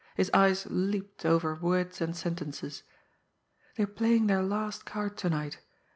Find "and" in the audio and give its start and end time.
2.01-2.17